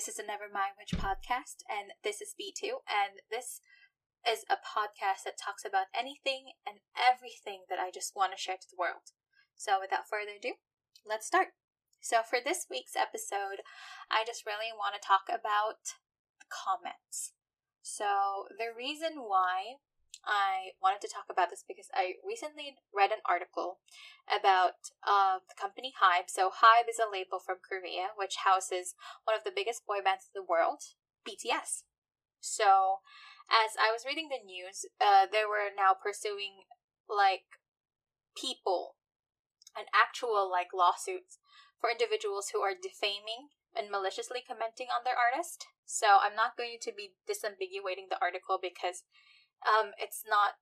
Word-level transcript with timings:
This 0.00 0.16
is 0.16 0.24
a 0.24 0.24
Never 0.24 0.48
Mind 0.48 0.80
Witch 0.80 0.96
podcast, 0.96 1.60
and 1.68 1.92
this 2.00 2.24
is 2.24 2.32
B2, 2.32 2.80
and 2.88 3.20
this 3.28 3.60
is 4.24 4.48
a 4.48 4.56
podcast 4.56 5.28
that 5.28 5.36
talks 5.36 5.60
about 5.60 5.92
anything 5.92 6.56
and 6.64 6.80
everything 6.96 7.68
that 7.68 7.76
I 7.76 7.92
just 7.92 8.16
want 8.16 8.32
to 8.32 8.40
share 8.40 8.56
to 8.56 8.70
the 8.72 8.80
world. 8.80 9.12
So, 9.60 9.76
without 9.76 10.08
further 10.08 10.40
ado, 10.40 10.56
let's 11.04 11.28
start. 11.28 11.52
So, 12.00 12.24
for 12.24 12.40
this 12.40 12.64
week's 12.72 12.96
episode, 12.96 13.60
I 14.08 14.24
just 14.24 14.48
really 14.48 14.72
want 14.72 14.96
to 14.96 15.04
talk 15.04 15.28
about 15.28 16.00
comments. 16.48 17.36
So, 17.84 18.48
the 18.56 18.72
reason 18.72 19.28
why 19.28 19.84
I 20.24 20.76
wanted 20.82 21.00
to 21.02 21.12
talk 21.12 21.26
about 21.30 21.50
this 21.50 21.64
because 21.66 21.88
I 21.94 22.20
recently 22.26 22.76
read 22.92 23.10
an 23.10 23.24
article 23.24 23.80
about 24.28 24.92
uh, 25.02 25.40
the 25.48 25.56
company 25.56 25.94
Hybe. 25.96 26.28
So, 26.28 26.50
Hybe 26.50 26.88
is 26.88 27.00
a 27.00 27.10
label 27.10 27.40
from 27.40 27.64
Korea 27.64 28.12
which 28.16 28.44
houses 28.44 28.94
one 29.24 29.36
of 29.36 29.44
the 29.44 29.54
biggest 29.54 29.86
boy 29.86 30.04
bands 30.04 30.28
in 30.28 30.36
the 30.36 30.46
world, 30.46 30.96
BTS. 31.24 31.88
So, 32.40 33.00
as 33.50 33.74
I 33.80 33.90
was 33.90 34.06
reading 34.06 34.28
the 34.28 34.44
news, 34.44 34.86
uh, 35.00 35.26
they 35.26 35.42
were 35.48 35.72
now 35.74 35.96
pursuing 35.96 36.68
like 37.08 37.58
people 38.36 38.94
and 39.76 39.86
actual 39.90 40.50
like 40.50 40.70
lawsuits 40.74 41.38
for 41.80 41.90
individuals 41.90 42.52
who 42.52 42.60
are 42.60 42.76
defaming 42.76 43.50
and 43.74 43.90
maliciously 43.90 44.42
commenting 44.46 44.88
on 44.90 45.02
their 45.02 45.18
artist. 45.18 45.66
So 45.86 46.18
I'm 46.20 46.34
not 46.34 46.56
going 46.56 46.78
to 46.82 46.92
be 46.92 47.16
disambiguating 47.26 48.10
the 48.10 48.20
article 48.20 48.58
because 48.60 49.02
um, 49.66 49.92
it's 49.98 50.24
not. 50.28 50.60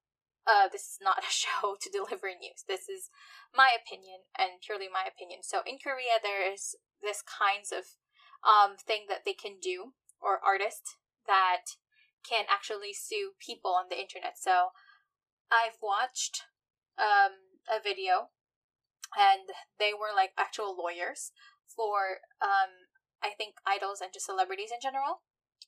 Uh, 0.48 0.64
this 0.72 0.88
is 0.88 0.98
not 1.02 1.18
a 1.28 1.30
show 1.30 1.76
to 1.80 1.90
deliver 1.92 2.28
news. 2.28 2.64
This 2.66 2.88
is 2.88 3.10
my 3.54 3.70
opinion 3.76 4.24
and 4.38 4.64
purely 4.64 4.88
my 4.88 5.04
opinion. 5.04 5.40
So 5.42 5.60
in 5.66 5.76
Korea, 5.76 6.20
there 6.22 6.40
is 6.40 6.74
this 7.02 7.22
kinds 7.22 7.70
of 7.70 7.98
um, 8.42 8.76
thing 8.76 9.06
that 9.08 9.24
they 9.24 9.34
can 9.34 9.60
do 9.60 9.92
or 10.20 10.40
artists 10.44 10.96
that 11.26 11.78
can 12.26 12.44
actually 12.50 12.92
sue 12.92 13.32
people 13.38 13.72
on 13.72 13.86
the 13.90 14.00
internet. 14.00 14.38
So 14.38 14.74
I've 15.52 15.78
watched 15.82 16.48
um, 16.98 17.60
a 17.68 17.80
video 17.82 18.32
and 19.16 19.48
they 19.78 19.92
were 19.92 20.12
like 20.14 20.32
actual 20.36 20.76
lawyers 20.76 21.32
for 21.68 22.24
um, 22.42 22.90
I 23.22 23.30
think 23.36 23.56
idols 23.66 24.00
and 24.00 24.12
just 24.12 24.26
celebrities 24.26 24.70
in 24.72 24.80
general. 24.82 25.22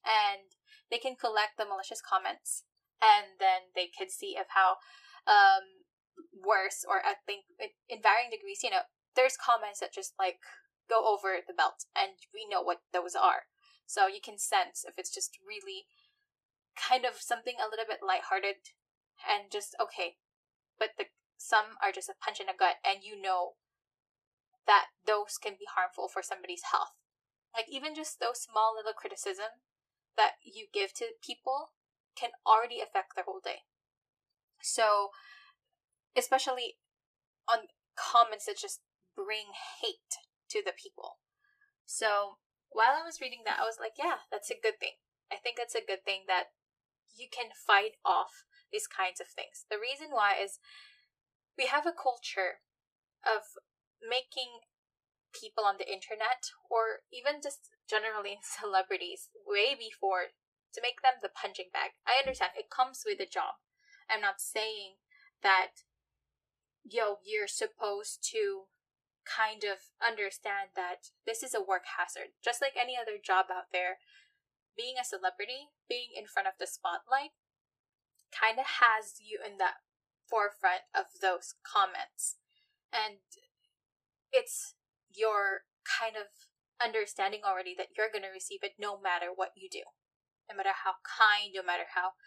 And 0.04 0.56
they 0.90 0.98
can 0.98 1.14
collect 1.14 1.56
the 1.56 1.68
malicious 1.68 2.00
comments 2.00 2.64
and 3.02 3.40
then 3.40 3.72
they 3.74 3.88
could 3.88 4.10
see 4.10 4.36
of 4.36 4.46
how 4.52 4.76
um, 5.26 5.84
worse 6.32 6.84
or 6.86 7.00
I 7.04 7.16
think 7.26 7.44
in 7.88 8.02
varying 8.02 8.30
degrees, 8.30 8.62
you 8.62 8.70
know, 8.70 8.88
there's 9.16 9.40
comments 9.40 9.80
that 9.80 9.92
just 9.92 10.14
like 10.18 10.38
go 10.88 11.06
over 11.06 11.40
the 11.42 11.56
belt 11.56 11.86
and 11.96 12.18
we 12.32 12.46
know 12.46 12.62
what 12.62 12.84
those 12.92 13.14
are. 13.14 13.50
So 13.86 14.06
you 14.06 14.20
can 14.22 14.38
sense 14.38 14.84
if 14.86 14.94
it's 14.98 15.12
just 15.12 15.38
really 15.42 15.86
kind 16.78 17.04
of 17.04 17.18
something 17.18 17.58
a 17.58 17.68
little 17.68 17.88
bit 17.88 18.04
lighthearted 18.06 18.74
and 19.26 19.50
just 19.50 19.74
okay. 19.80 20.16
But 20.78 20.96
the 20.96 21.10
some 21.36 21.80
are 21.82 21.92
just 21.92 22.08
a 22.08 22.18
punch 22.20 22.38
in 22.38 22.46
the 22.46 22.56
gut 22.56 22.76
and 22.84 23.00
you 23.02 23.16
know 23.16 23.56
that 24.66 24.92
those 25.06 25.40
can 25.40 25.56
be 25.58 25.66
harmful 25.74 26.06
for 26.06 26.22
somebody's 26.22 26.70
health. 26.70 26.94
Like 27.56 27.66
even 27.70 27.96
just 27.96 28.20
those 28.20 28.44
small 28.44 28.76
little 28.76 28.92
criticism 28.92 29.64
that 30.16 30.38
you 30.44 30.66
give 30.72 30.92
to 31.00 31.16
people 31.24 31.72
can 32.16 32.30
already 32.46 32.80
affect 32.80 33.14
their 33.14 33.24
whole 33.24 33.40
day. 33.42 33.66
So 34.62 35.10
especially 36.16 36.76
on 37.48 37.70
comments 37.96 38.46
that 38.46 38.58
just 38.58 38.80
bring 39.16 39.52
hate 39.80 40.20
to 40.50 40.62
the 40.64 40.74
people. 40.76 41.18
So 41.86 42.38
while 42.70 42.94
I 42.94 43.04
was 43.04 43.20
reading 43.20 43.42
that, 43.46 43.58
I 43.60 43.66
was 43.66 43.78
like, 43.80 43.98
yeah, 43.98 44.26
that's 44.30 44.50
a 44.50 44.58
good 44.60 44.78
thing. 44.78 44.98
I 45.32 45.36
think 45.36 45.56
that's 45.56 45.74
a 45.74 45.86
good 45.86 46.04
thing 46.04 46.26
that 46.26 46.54
you 47.14 47.26
can 47.30 47.50
fight 47.54 47.98
off 48.04 48.46
these 48.72 48.86
kinds 48.86 49.20
of 49.20 49.26
things. 49.26 49.66
The 49.70 49.82
reason 49.82 50.14
why 50.14 50.34
is 50.38 50.58
we 51.58 51.66
have 51.66 51.86
a 51.86 51.94
culture 51.94 52.62
of 53.26 53.58
making 54.02 54.62
people 55.34 55.62
on 55.66 55.78
the 55.78 55.86
internet 55.86 56.50
or 56.70 57.06
even 57.12 57.42
just 57.42 57.70
generally 57.86 58.38
celebrities 58.58 59.30
way 59.46 59.74
before 59.74 60.34
to 60.72 60.82
make 60.82 61.02
them 61.02 61.18
the 61.22 61.32
punching 61.32 61.72
bag. 61.72 61.98
I 62.06 62.20
understand 62.20 62.52
it 62.54 62.70
comes 62.70 63.02
with 63.04 63.20
a 63.20 63.28
job. 63.28 63.58
I'm 64.08 64.20
not 64.20 64.40
saying 64.40 64.98
that 65.42 65.86
yo 66.84 67.20
you're 67.24 67.50
supposed 67.50 68.24
to 68.32 68.70
kind 69.24 69.62
of 69.64 69.92
understand 70.00 70.72
that 70.74 71.12
this 71.26 71.44
is 71.44 71.54
a 71.54 71.60
work 71.60 71.84
hazard 71.98 72.32
just 72.42 72.64
like 72.64 72.72
any 72.72 72.96
other 72.96 73.20
job 73.20 73.52
out 73.52 73.68
there 73.70 74.00
being 74.80 74.96
a 74.96 75.04
celebrity, 75.04 75.68
being 75.88 76.16
in 76.16 76.24
front 76.24 76.48
of 76.48 76.56
the 76.58 76.66
spotlight, 76.66 77.36
kind 78.32 78.58
of 78.58 78.80
has 78.80 79.20
you 79.20 79.36
in 79.44 79.58
the 79.58 79.76
forefront 80.24 80.88
of 80.94 81.20
those 81.20 81.52
comments. 81.60 82.40
And 82.88 83.20
it's 84.32 84.74
your 85.12 85.68
kind 85.84 86.16
of 86.16 86.32
understanding 86.80 87.44
already 87.44 87.74
that 87.76 87.92
you're 87.92 88.12
going 88.12 88.24
to 88.24 88.32
receive 88.32 88.62
it 88.62 88.80
no 88.80 88.96
matter 88.96 89.28
what 89.34 89.52
you 89.54 89.68
do. 89.70 89.84
No 90.50 90.58
matter 90.58 90.74
how 90.74 90.98
kind, 91.06 91.54
no 91.54 91.62
matter 91.62 91.86
how 91.94 92.18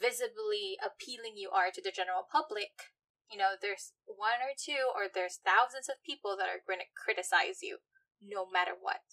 visibly 0.00 0.80
appealing 0.80 1.36
you 1.36 1.52
are 1.52 1.68
to 1.68 1.84
the 1.84 1.92
general 1.92 2.24
public, 2.24 2.96
you 3.28 3.36
know, 3.36 3.60
there's 3.60 3.92
one 4.08 4.40
or 4.40 4.56
two 4.56 4.88
or 4.96 5.04
there's 5.04 5.44
thousands 5.44 5.92
of 5.92 6.00
people 6.00 6.32
that 6.40 6.48
are 6.48 6.64
going 6.64 6.80
to 6.80 6.96
criticize 6.96 7.60
you 7.60 7.84
no 8.24 8.48
matter 8.48 8.72
what. 8.72 9.04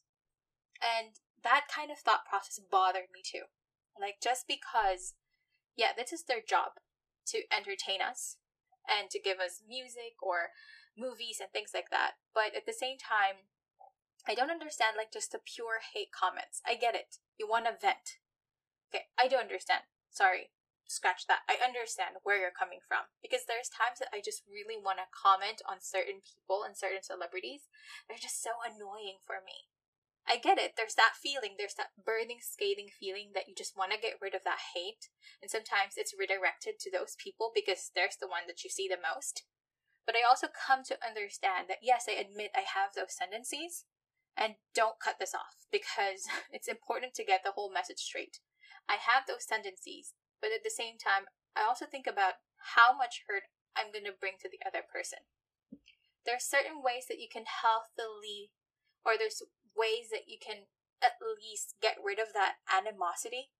And 0.79 1.19
that 1.43 1.67
kind 1.67 1.91
of 1.91 1.99
thought 1.99 2.23
process 2.23 2.63
bothered 2.63 3.11
me 3.11 3.19
too. 3.19 3.51
Like, 3.99 4.23
just 4.23 4.47
because, 4.47 5.15
yeah, 5.75 5.91
this 5.95 6.15
is 6.15 6.23
their 6.23 6.43
job 6.43 6.79
to 7.35 7.43
entertain 7.51 7.99
us 7.99 8.37
and 8.87 9.09
to 9.11 9.19
give 9.19 9.39
us 9.39 9.63
music 9.67 10.15
or 10.21 10.55
movies 10.95 11.43
and 11.43 11.51
things 11.51 11.71
like 11.73 11.91
that. 11.91 12.15
But 12.33 12.55
at 12.55 12.65
the 12.65 12.75
same 12.75 12.97
time, 12.97 13.51
I 14.27 14.35
don't 14.35 14.51
understand 14.51 14.95
like 14.97 15.11
just 15.13 15.31
the 15.31 15.39
pure 15.43 15.83
hate 15.93 16.11
comments. 16.11 16.61
I 16.65 16.75
get 16.75 16.95
it. 16.95 17.19
You 17.37 17.47
want 17.47 17.65
to 17.65 17.75
vent. 17.79 18.23
Okay, 18.91 19.09
I 19.17 19.27
do 19.27 19.37
understand. 19.37 19.87
Sorry, 20.09 20.53
scratch 20.87 21.27
that. 21.27 21.43
I 21.49 21.61
understand 21.61 22.21
where 22.23 22.37
you're 22.37 22.53
coming 22.53 22.79
from 22.85 23.09
because 23.21 23.49
there's 23.49 23.69
times 23.71 23.99
that 23.99 24.13
I 24.13 24.21
just 24.21 24.45
really 24.45 24.77
want 24.77 25.01
to 25.01 25.09
comment 25.11 25.65
on 25.65 25.81
certain 25.81 26.21
people 26.21 26.61
and 26.61 26.77
certain 26.77 27.01
celebrities. 27.01 27.67
They're 28.07 28.21
just 28.21 28.41
so 28.41 28.61
annoying 28.61 29.21
for 29.25 29.41
me. 29.41 29.69
I 30.25 30.41
get 30.41 30.57
it. 30.57 30.73
There's 30.73 30.97
that 30.97 31.13
feeling. 31.13 31.53
There's 31.57 31.77
that 31.77 31.93
burning, 32.01 32.41
scathing 32.41 32.89
feeling 32.89 33.37
that 33.37 33.45
you 33.45 33.53
just 33.53 33.77
want 33.77 33.93
to 33.93 34.01
get 34.01 34.17
rid 34.17 34.33
of 34.33 34.41
that 34.45 34.73
hate. 34.73 35.13
And 35.41 35.53
sometimes 35.53 35.97
it's 35.97 36.17
redirected 36.17 36.81
to 36.81 36.89
those 36.89 37.13
people 37.21 37.53
because 37.53 37.93
there's 37.93 38.17
the 38.17 38.29
one 38.29 38.49
that 38.49 38.65
you 38.65 38.69
see 38.73 38.89
the 38.89 38.97
most. 38.97 39.45
But 40.05 40.17
I 40.17 40.25
also 40.25 40.49
come 40.49 40.81
to 40.89 40.97
understand 41.01 41.69
that 41.69 41.85
yes, 41.85 42.05
I 42.09 42.17
admit 42.17 42.57
I 42.57 42.65
have 42.65 42.97
those 42.97 43.13
tendencies. 43.17 43.85
And 44.35 44.55
don't 44.73 44.99
cut 44.99 45.15
this 45.17 45.33
off 45.33 45.69
because 45.71 46.27
it's 46.51 46.67
important 46.67 47.13
to 47.15 47.23
get 47.23 47.41
the 47.45 47.53
whole 47.53 47.71
message 47.71 47.99
straight. 47.99 48.41
I 48.89 49.01
have 49.01 49.25
those 49.25 49.45
tendencies, 49.45 50.13
but 50.41 50.53
at 50.53 50.63
the 50.63 50.73
same 50.73 50.97
time, 50.97 51.31
I 51.55 51.65
also 51.65 51.85
think 51.85 52.05
about 52.05 52.43
how 52.77 52.95
much 52.95 53.25
hurt 53.27 53.49
I'm 53.73 53.91
going 53.91 54.05
to 54.05 54.15
bring 54.15 54.37
to 54.41 54.49
the 54.49 54.61
other 54.65 54.85
person. 54.85 55.27
There 56.25 56.35
are 56.35 56.41
certain 56.41 56.81
ways 56.81 57.05
that 57.09 57.21
you 57.21 57.29
can 57.29 57.45
healthily, 57.45 58.49
or 59.05 59.17
there's 59.17 59.45
ways 59.77 60.09
that 60.09 60.25
you 60.25 60.37
can 60.41 60.69
at 61.03 61.21
least 61.21 61.77
get 61.81 62.01
rid 62.01 62.17
of 62.17 62.33
that 62.33 62.57
animosity. 62.65 63.53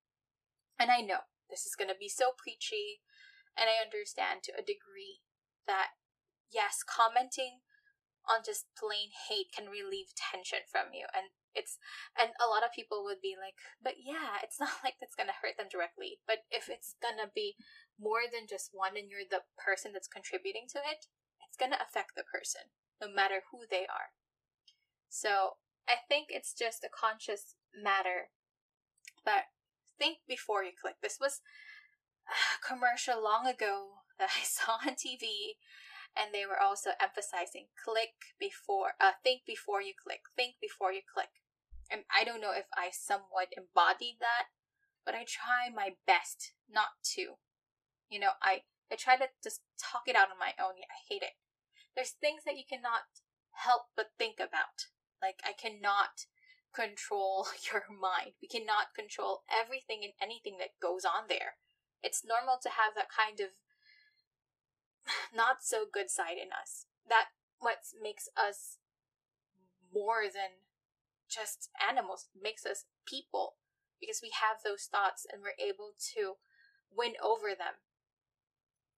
And 0.80 0.90
I 0.90 1.02
know 1.02 1.30
this 1.50 1.66
is 1.66 1.78
going 1.78 1.90
to 1.90 2.00
be 2.00 2.09
so 2.09 2.34
preachy, 2.34 3.06
and 3.53 3.69
I 3.69 3.84
understand 3.84 4.42
to 4.46 4.57
a 4.57 4.66
degree 4.66 5.22
that 5.69 5.96
yes, 6.52 6.81
commenting 6.86 7.62
on 8.25 8.42
just 8.46 8.66
plain 8.74 9.13
hate 9.30 9.53
can 9.53 9.69
relieve 9.69 10.16
tension 10.18 10.66
from 10.66 10.94
you 10.94 11.06
and 11.13 11.30
it's 11.56 11.80
and 12.19 12.36
a 12.38 12.50
lot 12.52 12.63
of 12.63 12.75
people 12.75 13.04
would 13.04 13.24
be 13.24 13.36
like 13.40 13.56
but 13.81 13.98
yeah 14.04 14.44
it's 14.44 14.60
not 14.63 14.84
like 14.84 14.96
that's 15.00 15.16
gonna 15.16 15.36
hurt 15.42 15.57
them 15.57 15.72
directly 15.72 16.19
but 16.28 16.44
if 16.52 16.69
it's 16.69 16.96
gonna 17.02 17.31
be 17.34 17.56
more 18.00 18.28
than 18.28 18.46
just 18.46 18.75
one 18.75 19.00
and 19.00 19.10
you're 19.10 19.28
the 19.28 19.48
person 19.56 19.96
that's 19.96 20.12
contributing 20.12 20.68
to 20.68 20.80
it 20.84 21.07
it's 21.48 21.57
gonna 21.57 21.80
affect 21.80 22.13
the 22.13 22.28
person 22.28 22.69
no 23.00 23.07
matter 23.07 23.48
who 23.52 23.63
they 23.69 23.88
are 23.88 24.13
so 25.10 25.56
I 25.88 25.96
think 26.10 26.28
it's 26.30 26.54
just 26.54 26.84
a 26.84 26.90
conscious 26.90 27.56
matter. 27.72 28.34
But 29.24 29.48
think 29.98 30.19
before 30.28 30.63
you 30.63 30.72
click. 30.80 30.96
This 31.01 31.18
was 31.22 31.42
a 32.28 32.60
commercial 32.66 33.24
long 33.24 33.48
ago 33.48 34.04
that 34.19 34.30
I 34.36 34.44
saw 34.44 34.74
on 34.86 34.96
TV, 34.96 35.56
and 36.16 36.34
they 36.34 36.46
were 36.46 36.60
also 36.60 36.92
emphasizing 37.01 37.68
click 37.81 38.36
before, 38.40 38.94
uh, 39.00 39.16
think 39.24 39.42
before 39.46 39.81
you 39.81 39.94
click, 39.96 40.22
think 40.36 40.56
before 40.62 40.92
you 40.92 41.01
click. 41.01 41.44
And 41.92 42.02
I 42.10 42.24
don't 42.24 42.42
know 42.42 42.54
if 42.56 42.66
I 42.76 42.90
somewhat 42.92 43.54
embodied 43.56 44.18
that, 44.20 44.50
but 45.06 45.14
I 45.14 45.26
try 45.28 45.70
my 45.74 45.96
best 46.08 46.54
not 46.70 46.98
to. 47.16 47.38
You 48.10 48.20
know, 48.20 48.38
I 48.42 48.64
I 48.92 48.96
try 48.96 49.18
to 49.18 49.30
just 49.44 49.62
talk 49.78 50.04
it 50.08 50.16
out 50.16 50.30
on 50.30 50.38
my 50.38 50.54
own. 50.62 50.78
I 50.78 51.00
hate 51.10 51.24
it. 51.24 51.38
There's 51.96 52.12
things 52.12 52.44
that 52.46 52.58
you 52.58 52.64
cannot 52.68 53.10
help 53.64 53.90
but 53.96 54.14
think 54.18 54.38
about. 54.38 54.92
Like, 55.22 55.40
I 55.44 55.54
cannot 55.54 56.28
control 56.74 57.48
your 57.72 57.86
mind. 57.90 58.36
We 58.42 58.48
cannot 58.48 58.94
control 58.94 59.44
everything 59.50 60.02
and 60.04 60.14
anything 60.22 60.58
that 60.60 60.78
goes 60.82 61.06
on 61.06 61.26
there. 61.30 61.58
It's 62.04 62.26
normal 62.26 62.60
to 62.62 62.70
have 62.70 62.94
that 62.96 63.10
kind 63.10 63.40
of 63.40 63.56
not 65.34 65.64
so 65.64 65.86
good 65.92 66.12
side 66.12 66.38
in 66.38 66.52
us. 66.52 66.86
That 67.08 67.34
what 67.60 67.90
makes 68.02 68.28
us 68.38 68.78
more 69.94 70.28
than 70.28 70.64
just 71.30 71.69
animals, 71.77 72.27
makes 72.36 72.66
us 72.66 72.86
people 73.06 73.56
because 74.00 74.19
we 74.22 74.31
have 74.42 74.62
those 74.63 74.88
thoughts 74.92 75.25
and 75.31 75.42
we're 75.42 75.57
able 75.60 75.92
to 76.16 76.36
win 76.92 77.13
over 77.24 77.50
them. 77.50 77.81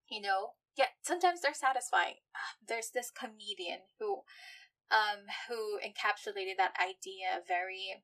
You 0.09 0.21
know, 0.21 0.57
yeah, 0.77 0.93
sometimes 1.01 1.41
they're 1.41 1.53
satisfying. 1.53 2.23
Uh, 2.33 2.55
there's 2.67 2.91
this 2.93 3.11
comedian 3.11 3.89
who 3.99 4.23
um 4.87 5.27
who 5.49 5.79
encapsulated 5.83 6.55
that 6.57 6.77
idea 6.79 7.43
very 7.45 8.03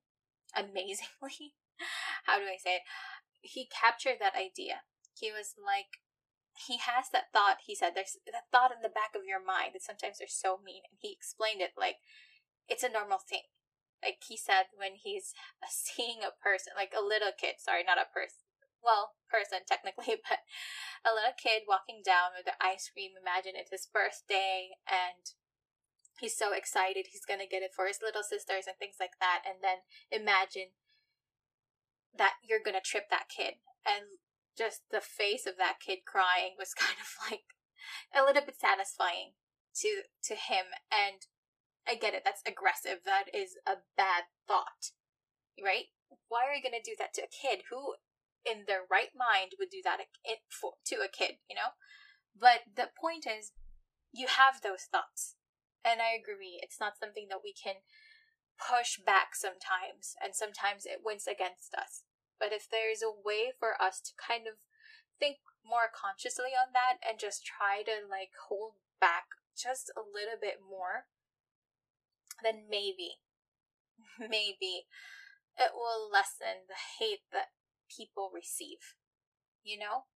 amazingly. 0.56 1.56
How 2.25 2.38
do 2.38 2.46
I 2.46 2.60
say 2.60 2.84
it? 2.84 2.86
He 3.42 3.68
captured 3.72 4.18
that 4.20 4.36
idea. 4.36 4.84
He 5.16 5.31
was 5.31 5.56
like 5.56 6.04
he 6.54 6.78
has 6.78 7.10
that 7.12 7.34
thought, 7.34 7.66
he 7.66 7.74
said, 7.74 7.92
there's 7.96 8.18
that 8.30 8.52
thought 8.52 8.72
in 8.72 8.81
the 8.81 8.94
back 8.94 9.16
of 9.16 9.25
your 9.25 9.44
mind 9.44 9.74
that 9.74 9.81
sometimes 9.81 10.20
they're 10.20 10.30
so 10.30 10.60
mean. 10.64 10.86
And 10.90 10.98
he 11.02 11.12
explained 11.12 11.62
it 11.62 11.74
like 11.78 11.98
it's 12.70 12.84
a 12.84 12.92
normal 12.92 13.18
thing. 13.18 13.50
Like 14.04 14.22
he 14.28 14.38
said 14.38 14.70
when 14.76 15.00
he's 15.00 15.34
seeing 15.70 16.22
a 16.22 16.36
person, 16.36 16.74
like 16.76 16.94
a 16.94 17.04
little 17.04 17.32
kid, 17.32 17.58
sorry, 17.58 17.84
not 17.84 17.98
a 17.98 18.12
person, 18.12 18.44
well, 18.84 19.16
person 19.32 19.64
technically, 19.68 20.20
but 20.20 20.44
a 21.08 21.16
little 21.16 21.36
kid 21.36 21.64
walking 21.68 22.04
down 22.04 22.36
with 22.36 22.46
the 22.46 22.60
ice 22.60 22.92
cream. 22.92 23.16
Imagine 23.16 23.56
it's 23.56 23.72
his 23.72 23.88
birthday 23.88 24.76
and 24.84 25.34
he's 26.20 26.38
so 26.38 26.54
excited 26.54 27.10
he's 27.10 27.26
gonna 27.26 27.50
get 27.50 27.64
it 27.64 27.74
for 27.76 27.88
his 27.88 28.04
little 28.04 28.24
sisters 28.24 28.68
and 28.68 28.78
things 28.78 29.00
like 29.00 29.18
that. 29.20 29.42
And 29.48 29.64
then 29.64 29.88
imagine 30.12 30.76
that 32.16 32.38
you're 32.44 32.64
gonna 32.64 32.84
trip 32.84 33.10
that 33.10 33.32
kid. 33.32 33.64
And 33.88 34.22
just 34.58 34.86
the 34.92 35.02
face 35.02 35.46
of 35.46 35.58
that 35.58 35.80
kid 35.80 36.06
crying 36.06 36.56
was 36.58 36.74
kind 36.78 37.00
of 37.00 37.10
like 37.32 37.58
a 38.14 38.24
little 38.24 38.46
bit 38.46 38.60
satisfying 38.60 39.34
to 39.82 40.04
to 40.24 40.36
him 40.36 40.70
and 40.94 41.26
I 41.88 41.96
get 41.96 42.14
it 42.14 42.24
that's 42.24 42.42
aggressive 42.48 43.04
that 43.06 43.26
is 43.34 43.56
a 43.68 43.84
bad 43.98 44.32
thought 44.48 44.92
right 45.62 45.92
why 46.30 46.46
are 46.48 46.54
you 46.54 46.64
going 46.64 46.78
to 46.78 46.84
do 46.84 46.96
that 47.00 47.14
to 47.16 47.24
a 47.24 47.30
kid 47.30 47.70
who 47.70 47.96
in 48.46 48.68
their 48.68 48.84
right 48.90 49.16
mind 49.16 49.56
would 49.58 49.72
do 49.72 49.82
that 49.84 50.04
to 50.04 50.96
a 51.00 51.08
kid, 51.08 51.40
you 51.50 51.56
know? 51.56 51.76
But 52.36 52.68
the 52.76 52.92
point 52.92 53.26
is, 53.26 53.52
you 54.12 54.28
have 54.28 54.62
those 54.62 54.86
thoughts. 54.90 55.36
And 55.84 56.00
I 56.00 56.16
agree, 56.16 56.60
it's 56.64 56.80
not 56.80 57.00
something 57.00 57.28
that 57.30 57.44
we 57.44 57.52
can 57.52 57.84
push 58.56 58.96
back 59.00 59.36
sometimes, 59.36 60.16
and 60.24 60.32
sometimes 60.32 60.86
it 60.88 61.04
wins 61.04 61.28
against 61.28 61.76
us. 61.76 62.08
But 62.40 62.56
if 62.56 62.68
there's 62.72 63.04
a 63.04 63.12
way 63.12 63.52
for 63.52 63.76
us 63.76 64.00
to 64.08 64.16
kind 64.16 64.48
of 64.48 64.64
think 65.20 65.44
more 65.64 65.92
consciously 65.92 66.56
on 66.56 66.72
that 66.72 67.04
and 67.04 67.20
just 67.20 67.44
try 67.44 67.84
to 67.84 68.04
like 68.08 68.32
hold 68.48 68.80
back 69.00 69.28
just 69.56 69.92
a 69.96 70.04
little 70.04 70.40
bit 70.40 70.64
more, 70.64 71.12
then 72.42 72.66
maybe, 72.70 73.22
maybe 74.20 74.88
it 75.58 75.72
will 75.76 76.10
lessen 76.10 76.66
the 76.66 76.80
hate 76.98 77.28
that 77.32 77.54
people 77.86 78.32
receive. 78.34 78.98
You 79.64 79.80
know? 79.80 80.10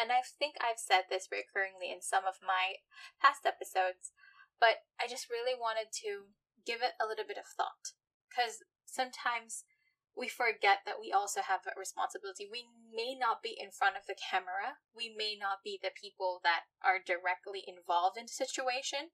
And 0.00 0.10
I 0.10 0.22
think 0.22 0.54
I've 0.62 0.78
said 0.78 1.10
this 1.10 1.28
recurringly 1.28 1.90
in 1.90 2.00
some 2.00 2.24
of 2.24 2.38
my 2.42 2.78
past 3.18 3.42
episodes, 3.44 4.14
but 4.58 4.86
I 5.02 5.10
just 5.10 5.30
really 5.30 5.58
wanted 5.58 5.90
to 6.06 6.30
give 6.62 6.80
it 6.80 6.94
a 7.02 7.06
little 7.06 7.26
bit 7.26 7.38
of 7.38 7.50
thought. 7.50 7.98
Because 8.30 8.62
sometimes 8.86 9.66
we 10.14 10.30
forget 10.30 10.86
that 10.86 11.02
we 11.02 11.10
also 11.10 11.42
have 11.42 11.66
a 11.66 11.78
responsibility. 11.78 12.46
We 12.46 12.70
may 12.94 13.18
not 13.18 13.42
be 13.42 13.58
in 13.58 13.74
front 13.74 13.98
of 13.98 14.06
the 14.06 14.14
camera, 14.14 14.78
we 14.94 15.10
may 15.10 15.34
not 15.34 15.66
be 15.66 15.78
the 15.82 15.94
people 15.94 16.38
that 16.46 16.70
are 16.78 17.02
directly 17.02 17.66
involved 17.66 18.14
in 18.16 18.30
the 18.30 18.34
situation, 18.34 19.10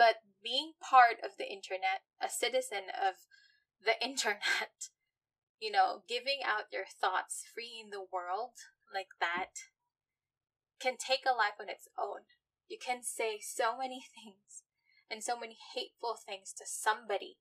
but 0.00 0.24
being 0.42 0.72
part 0.80 1.20
of 1.22 1.36
the 1.36 1.44
internet, 1.44 2.08
a 2.24 2.30
citizen 2.32 2.88
of 2.88 3.28
the 3.84 4.00
internet, 4.02 4.88
you 5.60 5.70
know, 5.70 6.00
giving 6.08 6.40
out 6.40 6.72
your 6.72 6.88
thoughts, 6.88 7.44
freeing 7.44 7.92
the 7.92 8.00
world 8.00 8.56
like 8.88 9.12
that 9.20 9.68
can 10.80 10.96
take 10.96 11.28
a 11.28 11.36
life 11.36 11.60
on 11.60 11.68
its 11.68 11.86
own. 12.00 12.24
You 12.66 12.78
can 12.80 13.02
say 13.02 13.38
so 13.44 13.76
many 13.76 14.00
things 14.16 14.64
and 15.10 15.22
so 15.22 15.38
many 15.38 15.58
hateful 15.76 16.16
things 16.16 16.54
to 16.56 16.64
somebody 16.64 17.36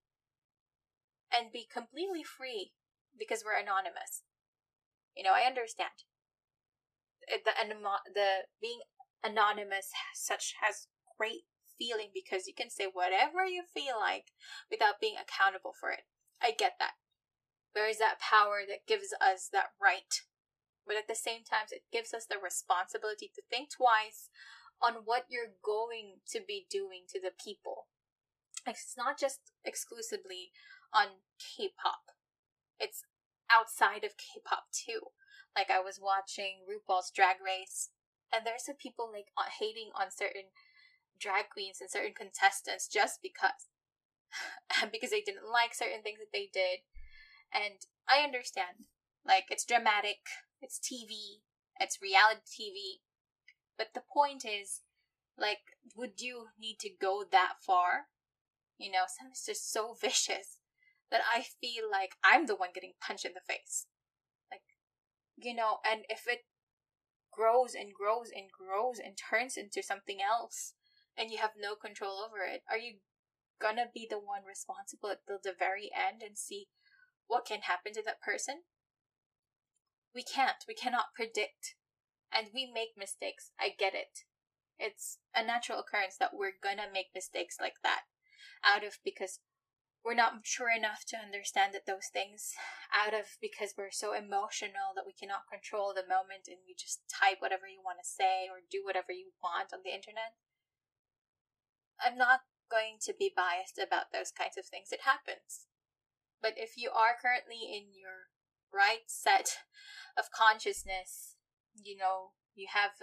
and 1.31 1.53
be 1.53 1.63
completely 1.63 2.27
free 2.27 2.73
because 3.17 3.41
we're 3.45 3.55
anonymous. 3.55 4.27
You 5.15 5.23
know, 5.23 5.31
I 5.33 5.47
understand. 5.47 6.03
The 7.23 7.55
the 8.13 8.29
being 8.59 8.79
anonymous 9.23 9.91
such 10.13 10.55
has 10.59 10.87
great 11.17 11.45
feeling 11.79 12.11
because 12.13 12.45
you 12.45 12.53
can 12.53 12.69
say 12.69 12.85
whatever 12.91 13.45
you 13.47 13.63
feel 13.63 13.95
like 13.97 14.35
without 14.69 14.99
being 14.99 15.15
accountable 15.15 15.73
for 15.73 15.89
it. 15.89 16.03
I 16.43 16.51
get 16.51 16.73
that. 16.79 16.99
There 17.73 17.89
is 17.89 17.97
that 17.99 18.19
power 18.19 18.61
that 18.67 18.87
gives 18.87 19.15
us 19.23 19.49
that 19.53 19.71
right. 19.81 20.21
But 20.85 20.97
at 20.97 21.07
the 21.07 21.15
same 21.15 21.47
time, 21.47 21.71
it 21.71 21.83
gives 21.91 22.13
us 22.13 22.25
the 22.25 22.41
responsibility 22.41 23.31
to 23.35 23.41
think 23.49 23.69
twice 23.71 24.29
on 24.81 25.05
what 25.05 25.25
you're 25.29 25.55
going 25.63 26.19
to 26.31 26.41
be 26.45 26.65
doing 26.69 27.03
to 27.09 27.19
the 27.19 27.31
people. 27.31 27.87
It's 28.67 28.95
not 28.97 29.19
just 29.19 29.39
exclusively 29.63 30.51
on 30.93 31.23
K 31.37 31.69
pop, 31.81 32.15
it's 32.79 33.03
outside 33.51 34.03
of 34.03 34.17
K 34.17 34.41
pop 34.43 34.65
too. 34.71 35.13
Like, 35.55 35.69
I 35.69 35.79
was 35.79 35.99
watching 36.01 36.65
RuPaul's 36.65 37.11
Drag 37.11 37.37
Race, 37.43 37.89
and 38.33 38.45
there's 38.45 38.65
some 38.65 38.75
people 38.75 39.11
like 39.11 39.27
hating 39.59 39.89
on 39.95 40.11
certain 40.11 40.53
drag 41.19 41.49
queens 41.49 41.77
and 41.81 41.89
certain 41.89 42.13
contestants 42.13 42.87
just 42.87 43.19
because. 43.21 43.67
because 44.91 45.09
they 45.09 45.21
didn't 45.21 45.49
like 45.51 45.73
certain 45.73 46.03
things 46.03 46.19
that 46.19 46.29
they 46.31 46.49
did 46.53 46.85
and 47.53 47.85
I 48.07 48.23
understand. 48.23 48.89
Like, 49.25 49.45
it's 49.49 49.65
dramatic, 49.65 50.19
it's 50.61 50.79
TV, 50.79 51.41
it's 51.79 52.01
reality 52.01 52.41
TV. 52.45 53.01
But 53.77 53.93
the 53.93 54.03
point 54.11 54.45
is, 54.45 54.81
like, 55.37 55.77
would 55.95 56.21
you 56.21 56.47
need 56.59 56.79
to 56.79 56.89
go 56.89 57.23
that 57.31 57.53
far? 57.65 58.07
You 58.77 58.91
know, 58.91 59.05
sometimes 59.07 59.45
just 59.45 59.71
so 59.71 59.95
vicious 60.01 60.57
that 61.11 61.21
I 61.33 61.45
feel 61.59 61.89
like 61.89 62.15
I'm 62.23 62.45
the 62.45 62.55
one 62.55 62.69
getting 62.73 62.93
punched 63.01 63.25
in 63.25 63.33
the 63.33 63.41
face. 63.41 63.87
Like, 64.51 64.61
you 65.37 65.55
know, 65.55 65.77
and 65.89 66.01
if 66.09 66.23
it 66.27 66.41
grows 67.31 67.73
and 67.73 67.93
grows 67.93 68.29
and 68.35 68.49
grows 68.51 68.99
and 68.99 69.17
turns 69.17 69.55
into 69.57 69.81
something 69.81 70.17
else 70.21 70.73
and 71.17 71.31
you 71.31 71.37
have 71.37 71.53
no 71.59 71.75
control 71.75 72.23
over 72.23 72.43
it, 72.43 72.63
are 72.69 72.77
you 72.77 72.99
gonna 73.59 73.87
be 73.93 74.07
the 74.09 74.19
one 74.19 74.43
responsible 74.47 75.09
at 75.09 75.25
the 75.27 75.53
very 75.57 75.91
end 75.93 76.21
and 76.23 76.37
see 76.37 76.67
what 77.27 77.45
can 77.45 77.61
happen 77.61 77.93
to 77.93 78.03
that 78.03 78.21
person? 78.21 78.63
We 80.13 80.23
can't. 80.23 80.63
We 80.67 80.73
cannot 80.73 81.13
predict. 81.15 81.75
And 82.31 82.47
we 82.53 82.69
make 82.71 82.97
mistakes. 82.97 83.51
I 83.59 83.73
get 83.77 83.93
it. 83.93 84.25
It's 84.77 85.19
a 85.35 85.43
natural 85.43 85.79
occurrence 85.79 86.15
that 86.19 86.33
we're 86.33 86.57
gonna 86.61 86.87
make 86.91 87.07
mistakes 87.13 87.57
like 87.59 87.81
that 87.83 88.03
out 88.63 88.83
of 88.83 88.97
because 89.03 89.39
we're 90.03 90.15
not 90.15 90.35
mature 90.35 90.71
enough 90.71 91.03
to 91.11 91.19
understand 91.19 91.73
that 91.75 91.85
those 91.85 92.07
things 92.11 92.55
out 92.95 93.13
of 93.13 93.35
because 93.43 93.75
we're 93.75 93.91
so 93.91 94.15
emotional 94.15 94.95
that 94.95 95.05
we 95.05 95.11
cannot 95.11 95.51
control 95.51 95.91
the 95.91 96.07
moment 96.07 96.47
and 96.47 96.63
you 96.63 96.73
just 96.77 97.03
type 97.11 97.43
whatever 97.43 97.67
you 97.67 97.83
want 97.83 97.99
to 97.99 98.07
say 98.07 98.47
or 98.47 98.63
do 98.71 98.79
whatever 98.83 99.11
you 99.11 99.35
want 99.43 99.75
on 99.75 99.83
the 99.83 99.91
internet. 99.91 100.39
I'm 102.03 102.17
not 102.17 102.41
going 102.71 102.97
to 103.01 103.13
be 103.17 103.33
biased 103.35 103.77
about 103.77 104.11
those 104.13 104.31
kinds 104.31 104.57
of 104.57 104.65
things. 104.65 104.91
It 104.91 105.03
happens. 105.03 105.67
But 106.41 106.53
if 106.55 106.77
you 106.77 106.89
are 106.91 107.19
currently 107.19 107.67
in 107.67 107.91
your 107.91 108.31
right 108.71 109.03
set 109.07 109.65
of 110.17 110.31
consciousness, 110.31 111.35
you 111.75 111.97
know, 111.97 112.31
you 112.55 112.67
have 112.71 112.95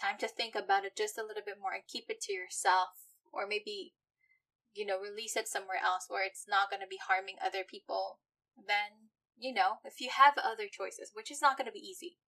time 0.00 0.18
to 0.18 0.28
think 0.28 0.54
about 0.54 0.84
it 0.84 0.96
just 0.96 1.18
a 1.18 1.26
little 1.26 1.42
bit 1.44 1.60
more 1.60 1.72
and 1.74 1.82
keep 1.88 2.06
it 2.08 2.20
to 2.22 2.32
yourself, 2.32 3.10
or 3.32 3.46
maybe, 3.46 3.94
you 4.74 4.86
know, 4.86 5.00
release 5.00 5.36
it 5.36 5.48
somewhere 5.48 5.80
else 5.82 6.06
where 6.08 6.24
it's 6.24 6.46
not 6.48 6.70
going 6.70 6.80
to 6.80 6.90
be 6.90 7.00
harming 7.02 7.36
other 7.42 7.64
people, 7.66 8.20
then, 8.56 9.10
you 9.36 9.52
know, 9.52 9.82
if 9.84 10.00
you 10.00 10.08
have 10.12 10.34
other 10.38 10.68
choices, 10.70 11.10
which 11.12 11.30
is 11.30 11.42
not 11.42 11.56
going 11.56 11.66
to 11.66 11.74
be 11.74 11.82
easy, 11.82 12.18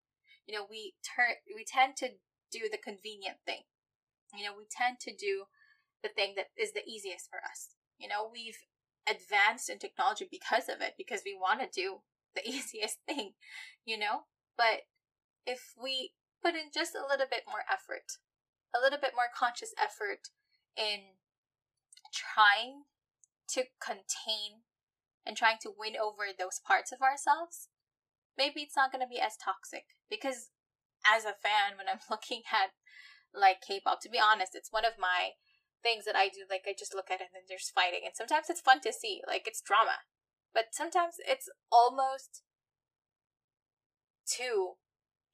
you 0.46 0.54
know, 0.54 0.66
we 0.68 0.94
turn, 1.04 1.38
we 1.54 1.64
tend 1.64 1.96
to 1.96 2.18
do 2.50 2.66
the 2.70 2.78
convenient 2.78 3.38
thing. 3.46 3.62
You 4.34 4.44
know, 4.44 4.54
we 4.56 4.64
tend 4.70 4.98
to 5.00 5.14
do 5.14 5.44
the 6.02 6.08
thing 6.08 6.34
that 6.36 6.48
is 6.58 6.72
the 6.72 6.86
easiest 6.86 7.28
for 7.30 7.38
us. 7.38 7.74
You 7.98 8.08
know, 8.08 8.28
we've 8.30 8.58
advanced 9.08 9.70
in 9.70 9.78
technology 9.78 10.26
because 10.30 10.68
of 10.68 10.80
it, 10.80 10.94
because 10.98 11.22
we 11.24 11.36
want 11.38 11.60
to 11.60 11.68
do 11.68 11.98
the 12.34 12.42
easiest 12.48 12.98
thing, 13.06 13.32
you 13.84 13.98
know? 13.98 14.26
But 14.56 14.86
if 15.46 15.74
we 15.80 16.12
put 16.42 16.54
in 16.54 16.74
just 16.74 16.94
a 16.94 17.06
little 17.06 17.26
bit 17.30 17.44
more 17.46 17.64
effort, 17.70 18.18
a 18.74 18.80
little 18.80 18.98
bit 18.98 19.12
more 19.14 19.30
conscious 19.36 19.74
effort 19.78 20.30
in 20.76 21.18
trying 22.12 22.84
to 23.48 23.64
contain 23.80 24.64
and 25.24 25.36
trying 25.36 25.58
to 25.62 25.72
win 25.76 25.94
over 25.94 26.34
those 26.36 26.60
parts 26.66 26.90
of 26.90 27.00
ourselves, 27.00 27.68
maybe 28.36 28.62
it's 28.62 28.76
not 28.76 28.90
going 28.90 29.04
to 29.04 29.10
be 29.10 29.20
as 29.20 29.36
toxic. 29.36 29.84
Because 30.10 30.50
as 31.06 31.24
a 31.24 31.38
fan, 31.38 31.76
when 31.76 31.88
I'm 31.88 32.02
looking 32.10 32.42
at 32.50 32.74
like 33.34 33.62
K-pop, 33.66 34.00
to 34.02 34.10
be 34.10 34.20
honest, 34.20 34.54
it's 34.54 34.72
one 34.72 34.84
of 34.84 34.98
my 34.98 35.38
things 35.82 36.04
that 36.04 36.16
I 36.16 36.28
do. 36.28 36.46
Like 36.48 36.64
I 36.66 36.74
just 36.78 36.94
look 36.94 37.10
at 37.10 37.20
it 37.20 37.28
and 37.32 37.34
then 37.34 37.48
there's 37.48 37.72
fighting, 37.74 38.00
and 38.04 38.14
sometimes 38.14 38.46
it's 38.48 38.60
fun 38.60 38.80
to 38.82 38.92
see. 38.92 39.20
Like 39.26 39.46
it's 39.46 39.60
drama, 39.60 40.06
but 40.54 40.72
sometimes 40.72 41.16
it's 41.26 41.48
almost 41.70 42.42
too 44.26 44.74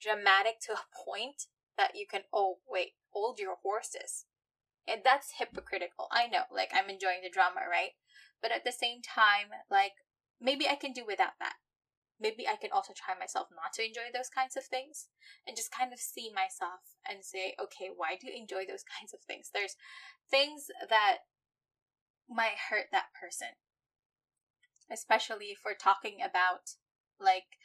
dramatic 0.01 0.61
to 0.61 0.73
a 0.73 0.89
point 0.95 1.47
that 1.77 1.93
you 1.95 2.07
can 2.11 2.23
oh 2.33 2.59
wait 2.69 2.93
hold 3.11 3.39
your 3.39 3.57
horses 3.63 4.27
and 4.87 5.03
that's 5.05 5.35
hypocritical 5.39 6.09
i 6.11 6.27
know 6.27 6.43
like 6.53 6.71
i'm 6.75 6.91
enjoying 6.91 7.21
the 7.23 7.31
drama 7.31 7.61
right 7.71 7.93
but 8.41 8.53
at 8.53 8.65
the 8.65 8.73
same 8.73 9.01
time 9.03 9.49
like 9.71 9.93
maybe 10.41 10.67
i 10.69 10.75
can 10.75 10.93
do 10.93 11.05
without 11.07 11.39
that 11.41 11.55
maybe 12.21 12.47
i 12.47 12.57
can 12.57 12.71
also 12.73 12.93
try 12.93 13.15
myself 13.19 13.49
not 13.55 13.73
to 13.73 13.85
enjoy 13.85 14.11
those 14.13 14.29
kinds 14.29 14.57
of 14.57 14.65
things 14.65 15.09
and 15.47 15.57
just 15.57 15.73
kind 15.73 15.93
of 15.93 15.99
see 15.99 16.31
myself 16.35 16.99
and 17.09 17.25
say 17.25 17.55
okay 17.61 17.91
why 17.95 18.17
do 18.19 18.27
you 18.29 18.35
enjoy 18.35 18.67
those 18.67 18.85
kinds 18.99 19.15
of 19.15 19.21
things 19.27 19.51
there's 19.53 19.77
things 20.31 20.67
that 20.89 21.29
might 22.29 22.71
hurt 22.71 22.93
that 22.93 23.15
person 23.19 23.57
especially 24.91 25.53
if 25.53 25.61
we're 25.65 25.79
talking 25.79 26.19
about 26.19 26.77
like 27.21 27.59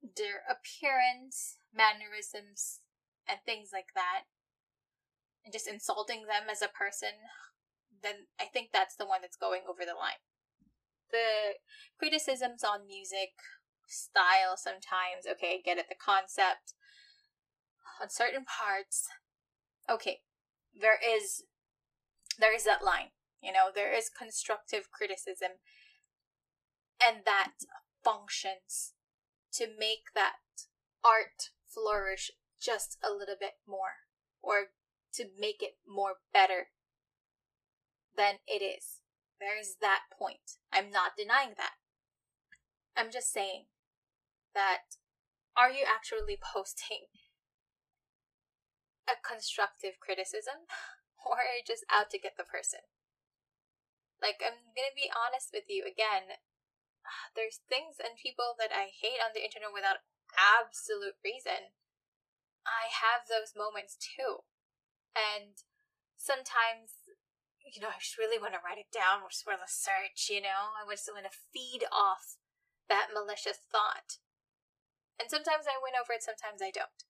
their 0.00 0.42
appearance 0.48 1.56
mannerisms 1.74 2.80
and 3.28 3.38
things 3.44 3.70
like 3.72 3.92
that 3.94 4.24
and 5.44 5.52
just 5.52 5.68
insulting 5.68 6.26
them 6.26 6.48
as 6.50 6.62
a 6.62 6.68
person, 6.68 7.16
then 8.02 8.28
I 8.40 8.44
think 8.44 8.70
that's 8.72 8.96
the 8.96 9.06
one 9.06 9.20
that's 9.22 9.36
going 9.36 9.62
over 9.68 9.84
the 9.84 9.98
line. 9.98 10.20
The 11.10 11.58
criticisms 11.98 12.62
on 12.64 12.86
music, 12.86 13.34
style 13.90 14.56
sometimes, 14.56 15.26
okay, 15.30 15.60
get 15.64 15.78
it, 15.78 15.86
the 15.88 15.94
concept, 15.94 16.74
on 18.00 18.08
certain 18.08 18.44
parts, 18.44 19.08
okay, 19.90 20.20
there 20.78 20.98
is 20.98 21.42
there 22.38 22.54
is 22.54 22.64
that 22.64 22.84
line. 22.84 23.12
You 23.42 23.52
know, 23.52 23.68
there 23.74 23.92
is 23.92 24.08
constructive 24.08 24.90
criticism 24.90 25.60
and 27.04 27.24
that 27.24 27.52
functions 28.04 28.92
to 29.52 29.66
make 29.78 30.12
that 30.14 30.36
art 31.04 31.50
flourish 31.68 32.30
just 32.60 32.98
a 33.02 33.12
little 33.12 33.36
bit 33.38 33.54
more 33.66 34.06
or 34.42 34.72
to 35.14 35.24
make 35.38 35.62
it 35.62 35.76
more 35.86 36.14
better 36.32 36.68
than 38.16 38.34
it 38.46 38.62
is. 38.62 39.00
There 39.40 39.58
is 39.58 39.76
that 39.80 40.02
point. 40.16 40.60
I'm 40.72 40.90
not 40.90 41.12
denying 41.16 41.54
that. 41.56 41.74
I'm 42.96 43.10
just 43.10 43.32
saying 43.32 43.64
that 44.54 44.98
are 45.56 45.70
you 45.70 45.84
actually 45.84 46.38
posting 46.38 47.10
a 49.08 49.18
constructive 49.18 49.98
criticism 49.98 50.64
or 51.26 51.42
are 51.42 51.56
you 51.58 51.66
just 51.66 51.84
out 51.90 52.10
to 52.10 52.22
get 52.22 52.38
the 52.38 52.46
person? 52.46 52.86
Like, 54.20 54.44
I'm 54.44 54.76
gonna 54.76 54.92
be 54.94 55.08
honest 55.08 55.50
with 55.52 55.66
you 55.68 55.88
again. 55.88 56.36
There's 57.36 57.64
things 57.66 57.96
and 57.96 58.20
people 58.20 58.54
that 58.60 58.70
I 58.70 58.92
hate 58.92 59.18
on 59.18 59.32
the 59.32 59.42
internet 59.42 59.72
without 59.72 60.04
absolute 60.36 61.16
reason. 61.24 61.72
I 62.68 62.92
have 62.92 63.26
those 63.26 63.56
moments 63.56 63.96
too. 63.96 64.44
And 65.16 65.56
sometimes, 66.20 67.08
you 67.64 67.80
know, 67.80 67.90
I 67.90 67.98
just 67.98 68.20
really 68.20 68.38
want 68.38 68.54
to 68.54 68.62
write 68.62 68.78
it 68.78 68.92
down 68.92 69.24
or 69.24 69.32
want 69.48 69.64
to 69.64 69.70
search, 69.72 70.28
you 70.28 70.44
know, 70.44 70.76
I 70.76 70.84
just 70.92 71.08
want 71.08 71.26
to 71.26 71.42
feed 71.50 71.88
off 71.88 72.38
that 72.92 73.10
malicious 73.16 73.58
thought. 73.72 74.20
And 75.20 75.28
sometimes 75.28 75.68
I 75.68 75.76
win 75.76 75.92
over 75.92 76.16
it, 76.16 76.24
sometimes 76.24 76.64
I 76.64 76.72
don't. 76.72 77.04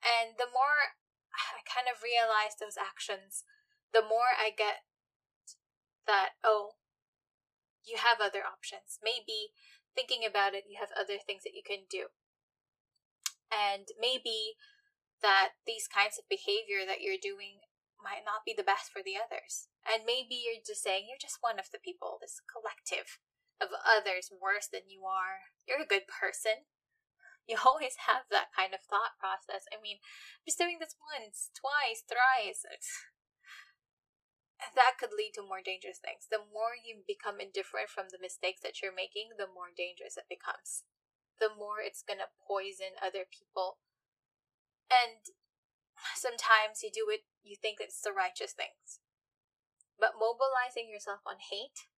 And 0.00 0.40
the 0.40 0.48
more 0.48 0.96
I 1.52 1.60
kind 1.68 1.84
of 1.84 2.00
realize 2.00 2.56
those 2.56 2.80
actions, 2.80 3.44
the 3.92 4.00
more 4.00 4.32
I 4.32 4.48
get 4.56 4.88
that, 6.08 6.40
oh, 6.40 6.80
you 7.84 8.00
have 8.00 8.24
other 8.24 8.40
options. 8.40 8.96
Maybe 9.04 9.52
thinking 9.92 10.24
about 10.24 10.56
it, 10.56 10.64
you 10.64 10.80
have 10.80 10.92
other 10.96 11.20
things 11.20 11.44
that 11.44 11.52
you 11.52 11.60
can 11.60 11.84
do. 11.92 12.08
And 13.52 13.92
maybe 14.00 14.56
that 15.20 15.60
these 15.68 15.88
kinds 15.88 16.16
of 16.16 16.28
behavior 16.28 16.88
that 16.88 17.04
you're 17.04 17.20
doing 17.20 17.68
might 18.00 18.22
not 18.22 18.46
be 18.46 18.54
the 18.54 18.66
best 18.66 18.88
for 18.88 19.02
the 19.02 19.18
others. 19.18 19.68
And 19.84 20.06
maybe 20.06 20.38
you're 20.38 20.62
just 20.62 20.84
saying 20.84 21.08
you're 21.08 21.20
just 21.20 21.42
one 21.44 21.58
of 21.58 21.68
the 21.72 21.82
people, 21.82 22.20
this 22.20 22.40
collective 22.44 23.18
of 23.58 23.74
others 23.82 24.30
worse 24.30 24.70
than 24.70 24.86
you 24.86 25.02
are. 25.04 25.50
You're 25.66 25.82
a 25.82 25.88
good 25.88 26.06
person. 26.06 26.68
You 27.48 27.56
always 27.64 28.04
have 28.04 28.28
that 28.28 28.52
kind 28.52 28.76
of 28.76 28.84
thought 28.84 29.16
process. 29.16 29.64
I 29.72 29.80
mean, 29.80 30.04
I'm 30.38 30.44
just 30.44 30.60
doing 30.60 30.76
this 30.76 30.94
once, 31.00 31.48
twice, 31.56 32.04
thrice. 32.04 32.68
That 34.76 35.00
could 35.00 35.16
lead 35.16 35.32
to 35.38 35.46
more 35.46 35.64
dangerous 35.64 36.02
things. 36.02 36.28
The 36.28 36.44
more 36.44 36.76
you 36.76 37.00
become 37.06 37.40
indifferent 37.40 37.88
from 37.88 38.12
the 38.12 38.20
mistakes 38.20 38.60
that 38.60 38.82
you're 38.82 38.94
making, 38.94 39.38
the 39.38 39.48
more 39.48 39.72
dangerous 39.72 40.20
it 40.20 40.28
becomes. 40.28 40.84
The 41.40 41.48
more 41.48 41.80
it's 41.80 42.02
going 42.02 42.20
to 42.20 42.28
poison 42.42 42.98
other 42.98 43.24
people 43.24 43.78
and 44.88 45.20
sometimes 46.16 46.80
you 46.82 46.90
do 46.92 47.06
it, 47.12 47.28
you 47.44 47.56
think 47.56 47.78
it's 47.80 48.00
the 48.00 48.12
righteous 48.12 48.52
things. 48.52 49.00
But 49.98 50.16
mobilizing 50.16 50.88
yourself 50.88 51.20
on 51.26 51.36
hate 51.50 51.90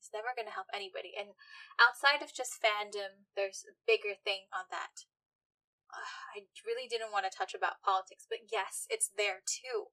is 0.00 0.14
never 0.14 0.34
going 0.34 0.46
to 0.46 0.54
help 0.54 0.70
anybody. 0.70 1.14
And 1.18 1.34
outside 1.78 2.22
of 2.22 2.34
just 2.34 2.58
fandom, 2.58 3.28
there's 3.34 3.66
a 3.66 3.74
bigger 3.86 4.14
thing 4.14 4.50
on 4.54 4.70
that. 4.70 5.06
I 5.88 6.44
really 6.68 6.84
didn't 6.84 7.14
want 7.14 7.24
to 7.24 7.32
touch 7.32 7.56
about 7.56 7.80
politics, 7.80 8.28
but 8.28 8.52
yes, 8.52 8.84
it's 8.92 9.08
there 9.08 9.40
too. 9.42 9.90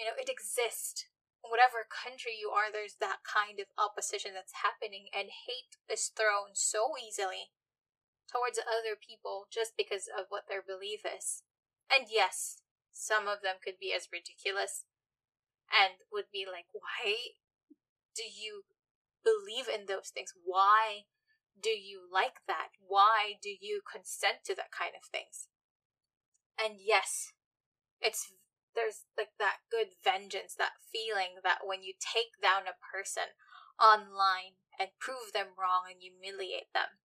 You 0.00 0.08
know, 0.08 0.16
it 0.16 0.32
exists. 0.32 1.06
Whatever 1.44 1.84
country 1.84 2.40
you 2.40 2.48
are, 2.48 2.72
there's 2.72 2.96
that 3.04 3.20
kind 3.20 3.60
of 3.60 3.68
opposition 3.76 4.32
that's 4.32 4.64
happening, 4.64 5.12
and 5.12 5.28
hate 5.28 5.76
is 5.92 6.08
thrown 6.08 6.56
so 6.56 6.96
easily 6.96 7.52
towards 8.24 8.56
other 8.56 8.96
people 8.96 9.44
just 9.52 9.76
because 9.76 10.08
of 10.08 10.32
what 10.32 10.48
their 10.48 10.64
belief 10.64 11.04
is. 11.04 11.44
And 11.92 12.08
yes, 12.08 12.64
some 12.96 13.28
of 13.28 13.44
them 13.44 13.60
could 13.60 13.76
be 13.76 13.92
as 13.92 14.08
ridiculous 14.08 14.88
and 15.68 16.00
would 16.08 16.32
be 16.32 16.48
like, 16.48 16.72
why 16.72 17.36
do 18.16 18.24
you 18.24 18.64
believe 19.24 19.66
in 19.66 19.86
those 19.86 20.12
things? 20.12 20.32
Why 20.44 21.08
do 21.60 21.70
you 21.70 22.04
like 22.12 22.44
that? 22.46 22.76
Why 22.78 23.40
do 23.42 23.48
you 23.48 23.80
consent 23.82 24.44
to 24.46 24.54
that 24.54 24.70
kind 24.70 24.92
of 24.94 25.08
things? 25.08 25.48
And 26.60 26.78
yes, 26.78 27.32
it's 28.00 28.32
there's 28.74 29.06
like 29.16 29.34
that 29.38 29.62
good 29.70 29.94
vengeance, 30.02 30.54
that 30.58 30.82
feeling 30.90 31.38
that 31.42 31.62
when 31.64 31.82
you 31.82 31.94
take 31.98 32.42
down 32.42 32.66
a 32.66 32.78
person 32.82 33.38
online 33.78 34.58
and 34.78 34.90
prove 34.98 35.32
them 35.32 35.54
wrong 35.54 35.86
and 35.90 36.02
humiliate 36.02 36.74
them, 36.74 36.98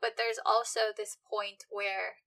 but 0.00 0.14
there's 0.16 0.38
also 0.46 0.94
this 0.94 1.18
point 1.18 1.66
where 1.68 2.22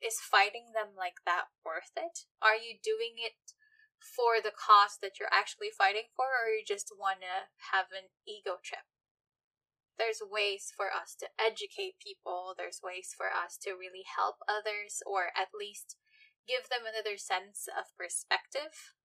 is 0.00 0.20
fighting 0.20 0.72
them 0.72 0.96
like 0.96 1.24
that 1.24 1.52
worth 1.64 1.92
it? 1.96 2.24
Are 2.40 2.56
you 2.56 2.76
doing 2.80 3.20
it 3.20 3.56
for 4.00 4.40
the 4.40 4.54
cause 4.54 4.96
that 5.04 5.20
you're 5.20 5.32
actually 5.32 5.70
fighting 5.70 6.08
for, 6.16 6.32
or 6.32 6.50
you 6.56 6.64
just 6.64 6.90
want 6.96 7.20
to 7.20 7.52
have 7.72 7.92
an 7.92 8.08
ego 8.24 8.56
trip? 8.64 8.88
There's 10.00 10.24
ways 10.24 10.72
for 10.72 10.88
us 10.88 11.12
to 11.20 11.28
educate 11.36 12.00
people, 12.00 12.56
there's 12.56 12.80
ways 12.80 13.12
for 13.12 13.28
us 13.28 13.60
to 13.68 13.76
really 13.76 14.08
help 14.08 14.40
others, 14.48 15.04
or 15.04 15.36
at 15.36 15.52
least 15.52 16.00
give 16.48 16.72
them 16.72 16.88
another 16.88 17.20
sense 17.20 17.68
of 17.68 17.92
perspective 17.94 18.96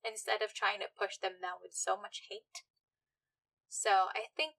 instead 0.00 0.40
of 0.40 0.56
trying 0.56 0.80
to 0.80 0.88
push 0.96 1.20
them 1.20 1.36
down 1.44 1.60
with 1.60 1.76
so 1.76 2.00
much 2.00 2.24
hate. 2.32 2.64
So 3.68 4.08
I 4.16 4.32
think 4.32 4.56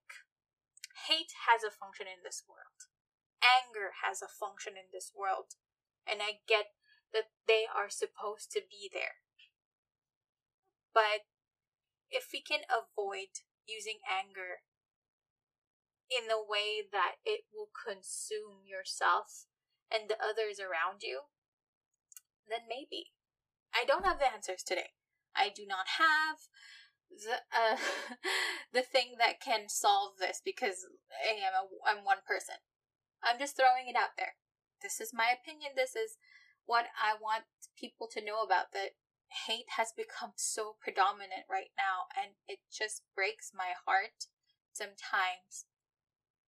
Hate 1.08 1.34
has 1.50 1.66
a 1.66 1.74
function 1.74 2.06
in 2.06 2.22
this 2.22 2.44
world. 2.46 2.86
Anger 3.42 3.98
has 4.06 4.22
a 4.22 4.30
function 4.30 4.78
in 4.78 4.94
this 4.94 5.10
world. 5.10 5.58
And 6.06 6.22
I 6.22 6.42
get 6.46 6.78
that 7.12 7.34
they 7.46 7.66
are 7.66 7.90
supposed 7.90 8.50
to 8.52 8.62
be 8.62 8.90
there. 8.92 9.21
But 10.94 11.24
if 12.10 12.28
we 12.32 12.42
can 12.42 12.60
avoid 12.68 13.40
using 13.66 13.98
anger 14.04 14.62
in 16.10 16.28
the 16.28 16.40
way 16.40 16.84
that 16.92 17.16
it 17.24 17.48
will 17.52 17.72
consume 17.72 18.68
yourself 18.68 19.48
and 19.88 20.08
the 20.08 20.20
others 20.20 20.60
around 20.60 21.02
you, 21.02 21.32
then 22.48 22.68
maybe. 22.68 23.12
I 23.72 23.84
don't 23.88 24.04
have 24.04 24.18
the 24.18 24.28
answers 24.28 24.62
today. 24.62 24.92
I 25.34 25.48
do 25.48 25.64
not 25.66 25.96
have 25.96 26.36
the 27.08 27.40
uh, 27.48 27.76
the 28.72 28.82
thing 28.84 29.16
that 29.18 29.40
can 29.40 29.68
solve 29.68 30.20
this 30.20 30.40
because 30.44 30.84
I 31.08 31.40
am 31.40 31.56
a, 31.56 31.64
I'm 31.88 32.04
one 32.04 32.20
person. 32.26 32.60
I'm 33.24 33.38
just 33.38 33.56
throwing 33.56 33.88
it 33.88 33.96
out 33.96 34.16
there. 34.18 34.36
This 34.82 35.00
is 35.00 35.14
my 35.14 35.32
opinion. 35.32 35.72
This 35.76 35.96
is 35.96 36.18
what 36.66 36.86
I 37.00 37.14
want 37.16 37.44
people 37.78 38.08
to 38.12 38.24
know 38.24 38.42
about 38.42 38.72
that 38.74 38.98
hate 39.46 39.76
has 39.76 39.92
become 39.96 40.32
so 40.36 40.76
predominant 40.80 41.48
right 41.50 41.72
now, 41.76 42.06
and 42.16 42.32
it 42.46 42.60
just 42.70 43.02
breaks 43.14 43.52
my 43.54 43.72
heart 43.86 44.28
sometimes 44.72 45.66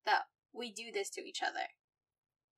that 0.07 0.25
we 0.53 0.73
do 0.73 0.93
this 0.93 1.11
to 1.11 1.21
each 1.21 1.43
other. 1.43 1.75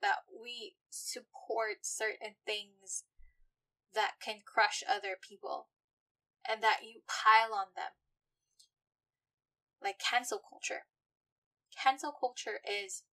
That 0.03 0.29
we 0.29 0.77
support 0.91 1.83
certain 1.83 2.37
things 2.45 3.05
that 3.95 4.13
can 4.23 4.41
crush 4.45 4.83
other 4.87 5.17
people 5.21 5.69
and 6.49 6.63
that 6.63 6.81
you 6.85 7.01
pile 7.09 7.55
on 7.55 7.69
them. 7.75 7.97
Like 9.83 9.99
cancel 9.99 10.39
culture. 10.39 10.85
Cancel 11.83 12.13
culture 12.13 12.61
is, 12.65 13.05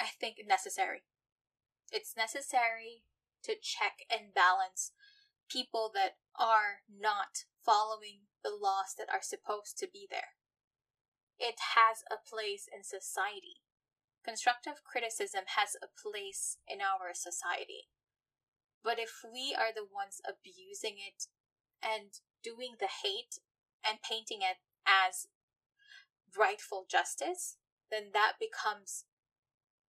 I 0.00 0.06
think, 0.18 0.36
necessary. 0.46 1.02
It's 1.92 2.16
necessary 2.16 3.04
to 3.44 3.54
check 3.60 4.04
and 4.10 4.34
balance 4.34 4.92
people 5.50 5.90
that 5.94 6.16
are 6.38 6.86
not 6.86 7.44
following 7.64 8.28
the 8.42 8.50
laws 8.50 8.94
that 8.98 9.08
are 9.12 9.22
supposed 9.22 9.78
to 9.78 9.88
be 9.90 10.06
there. 10.10 10.36
It 11.38 11.74
has 11.76 12.02
a 12.08 12.16
place 12.16 12.68
in 12.72 12.82
society. 12.82 13.62
Constructive 14.24 14.82
criticism 14.84 15.44
has 15.54 15.76
a 15.78 15.92
place 15.92 16.58
in 16.66 16.78
our 16.80 17.12
society. 17.12 17.88
But 18.82 18.98
if 18.98 19.22
we 19.22 19.54
are 19.54 19.74
the 19.74 19.86
ones 19.86 20.22
abusing 20.22 20.96
it 20.98 21.26
and 21.82 22.18
doing 22.42 22.78
the 22.78 22.88
hate 23.02 23.38
and 23.82 23.98
painting 24.02 24.40
it 24.42 24.58
as 24.86 25.26
rightful 26.38 26.86
justice, 26.90 27.58
then 27.90 28.10
that 28.12 28.34
becomes 28.38 29.04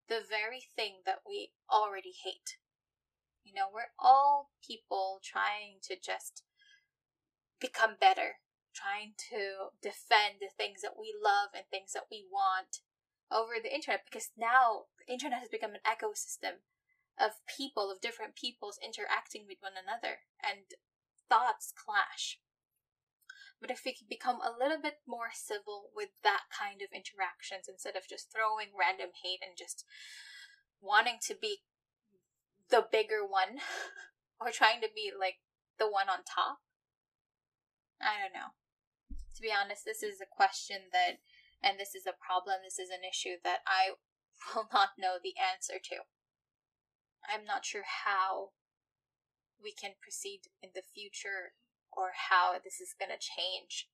the 0.08 0.20
very 0.20 0.64
thing 0.74 1.04
that 1.04 1.20
we 1.26 1.50
already 1.70 2.12
hate. 2.24 2.56
You 3.46 3.54
know, 3.54 3.70
we're 3.72 3.94
all 3.94 4.50
people 4.58 5.22
trying 5.22 5.78
to 5.86 5.94
just 5.94 6.42
become 7.62 7.94
better, 7.94 8.42
trying 8.74 9.14
to 9.30 9.70
defend 9.78 10.42
the 10.42 10.50
things 10.50 10.82
that 10.82 10.98
we 10.98 11.14
love 11.14 11.54
and 11.54 11.62
things 11.70 11.94
that 11.94 12.10
we 12.10 12.26
want 12.26 12.82
over 13.30 13.62
the 13.62 13.72
internet 13.72 14.02
because 14.02 14.34
now 14.34 14.90
the 14.98 15.06
internet 15.06 15.38
has 15.38 15.48
become 15.48 15.78
an 15.78 15.86
ecosystem 15.86 16.66
of 17.14 17.38
people, 17.46 17.86
of 17.90 18.02
different 18.02 18.34
peoples 18.34 18.82
interacting 18.82 19.46
with 19.46 19.62
one 19.62 19.78
another 19.78 20.26
and 20.42 20.74
thoughts 21.30 21.70
clash. 21.70 22.42
But 23.62 23.70
if 23.70 23.86
we 23.86 23.94
could 23.94 24.10
become 24.10 24.42
a 24.42 24.52
little 24.52 24.82
bit 24.82 25.00
more 25.06 25.32
civil 25.32 25.94
with 25.94 26.10
that 26.22 26.50
kind 26.52 26.82
of 26.82 26.92
interactions 26.92 27.70
instead 27.70 27.96
of 27.96 28.10
just 28.10 28.28
throwing 28.28 28.76
random 28.76 29.16
hate 29.22 29.40
and 29.40 29.56
just 29.56 29.86
wanting 30.82 31.16
to 31.30 31.34
be 31.34 31.64
the 32.70 32.86
bigger 32.90 33.22
one 33.22 33.62
or 34.40 34.50
trying 34.50 34.80
to 34.80 34.88
be 34.94 35.12
like 35.14 35.42
the 35.78 35.86
one 35.86 36.08
on 36.08 36.26
top? 36.26 36.60
I 38.00 38.20
don't 38.20 38.34
know. 38.34 38.56
To 39.10 39.42
be 39.42 39.52
honest, 39.52 39.84
this 39.84 40.02
is 40.02 40.20
a 40.20 40.28
question 40.28 40.92
that, 40.92 41.20
and 41.62 41.78
this 41.78 41.94
is 41.94 42.06
a 42.06 42.16
problem, 42.16 42.64
this 42.64 42.78
is 42.78 42.90
an 42.90 43.04
issue 43.04 43.36
that 43.44 43.60
I 43.66 43.96
will 44.54 44.68
not 44.72 44.96
know 44.98 45.16
the 45.20 45.34
answer 45.36 45.80
to. 45.92 46.08
I'm 47.26 47.44
not 47.44 47.64
sure 47.64 47.84
how 48.06 48.56
we 49.60 49.72
can 49.72 49.98
proceed 50.00 50.46
in 50.62 50.70
the 50.74 50.84
future 50.84 51.56
or 51.90 52.12
how 52.30 52.60
this 52.62 52.80
is 52.80 52.94
going 52.94 53.10
to 53.10 53.18
change. 53.18 53.88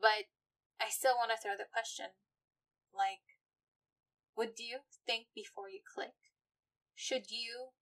But 0.00 0.30
I 0.80 0.88
still 0.88 1.18
want 1.18 1.34
to 1.34 1.40
throw 1.40 1.58
the 1.58 1.68
question 1.68 2.14
like, 2.94 3.38
would 4.36 4.58
you 4.58 4.86
think 5.04 5.26
before 5.34 5.68
you 5.68 5.82
click? 5.82 6.14
Should 6.94 7.30
you 7.30 7.74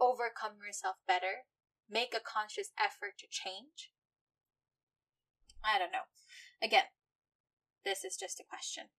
overcome 0.00 0.58
yourself 0.64 0.96
better? 1.06 1.48
Make 1.88 2.14
a 2.14 2.20
conscious 2.20 2.70
effort 2.78 3.18
to 3.18 3.26
change? 3.30 3.90
I 5.64 5.78
don't 5.78 5.92
know. 5.92 6.06
Again, 6.62 6.92
this 7.84 8.04
is 8.04 8.16
just 8.16 8.40
a 8.40 8.48
question. 8.48 8.90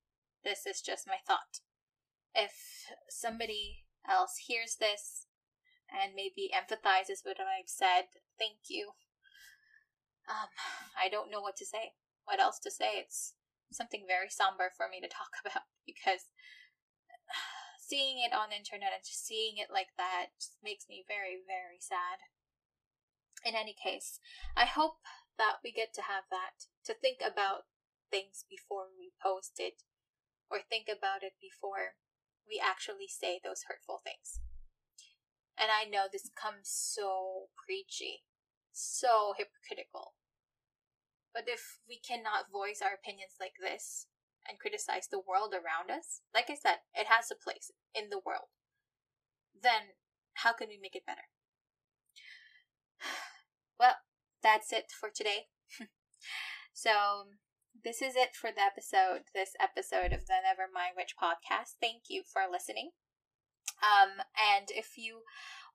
This 0.44 0.66
is 0.66 0.82
just 0.82 1.08
my 1.08 1.20
thought. 1.26 1.62
If 2.34 2.54
somebody 3.10 3.86
else 4.08 4.48
hears 4.48 4.78
this 4.80 5.28
and 5.90 6.14
maybe 6.16 6.52
empathizes 6.54 7.26
with 7.26 7.38
what 7.38 7.50
I've 7.50 7.70
said, 7.70 8.10
thank 8.38 8.70
you. 8.70 8.94
Um, 10.30 10.50
I 10.98 11.10
don't 11.10 11.32
know 11.32 11.42
what 11.42 11.58
to 11.58 11.66
say. 11.66 11.94
What 12.26 12.40
else 12.40 12.60
to 12.60 12.72
say? 12.72 13.02
It's 13.02 13.34
something 13.72 14.06
very 14.08 14.30
somber 14.30 14.72
for 14.76 14.88
me 14.90 15.02
to 15.02 15.08
talk 15.10 15.34
about 15.42 15.70
because 15.86 16.30
seeing 17.90 18.22
it 18.22 18.30
on 18.30 18.54
the 18.54 18.62
internet 18.62 18.94
and 18.94 19.02
just 19.02 19.26
seeing 19.26 19.58
it 19.58 19.74
like 19.74 19.98
that 19.98 20.38
just 20.38 20.62
makes 20.62 20.86
me 20.86 21.02
very, 21.10 21.42
very 21.42 21.82
sad. 21.82 22.22
In 23.42 23.58
any 23.58 23.74
case, 23.74 24.22
I 24.54 24.70
hope 24.70 25.02
that 25.42 25.66
we 25.66 25.74
get 25.74 25.90
to 25.98 26.06
have 26.06 26.30
that, 26.30 26.70
to 26.86 26.94
think 26.94 27.18
about 27.26 27.66
things 28.14 28.46
before 28.46 28.94
we 28.94 29.18
post 29.18 29.58
it, 29.58 29.82
or 30.52 30.62
think 30.62 30.86
about 30.86 31.26
it 31.26 31.42
before 31.42 31.98
we 32.46 32.62
actually 32.62 33.10
say 33.10 33.42
those 33.42 33.66
hurtful 33.66 34.02
things. 34.06 34.42
And 35.58 35.74
I 35.74 35.90
know 35.90 36.06
this 36.06 36.30
comes 36.30 36.70
so 36.70 37.50
preachy, 37.58 38.28
so 38.72 39.34
hypocritical. 39.34 40.14
But 41.34 41.48
if 41.48 41.80
we 41.88 41.98
cannot 41.98 42.52
voice 42.52 42.82
our 42.84 42.94
opinions 42.94 43.40
like 43.40 43.58
this, 43.62 44.09
and 44.50 44.60
criticize 44.60 45.08
the 45.08 45.22
world 45.22 45.54
around 45.54 45.92
us, 45.92 46.22
like 46.34 46.50
I 46.50 46.56
said, 46.56 46.82
it 46.96 47.08
has 47.08 47.30
a 47.32 47.38
place 47.38 47.72
in 47.94 48.10
the 48.10 48.20
world, 48.26 48.50
then 49.54 49.94
how 50.42 50.54
can 50.54 50.68
we 50.70 50.80
make 50.82 50.96
it 50.96 51.06
better? 51.06 51.30
Well, 53.80 53.96
that's 54.44 54.74
it 54.74 54.92
for 54.92 55.08
today. 55.08 55.48
so, 56.74 57.32
this 57.82 58.02
is 58.02 58.18
it 58.18 58.36
for 58.36 58.52
the 58.52 58.60
episode, 58.60 59.32
this 59.34 59.56
episode 59.56 60.12
of 60.12 60.28
the 60.28 60.44
Nevermind 60.44 60.98
Witch 60.98 61.16
podcast. 61.16 61.80
Thank 61.80 62.10
you 62.10 62.24
for 62.28 62.42
listening. 62.52 62.92
Um, 63.80 64.20
and 64.36 64.68
if 64.72 64.98
you 64.98 65.22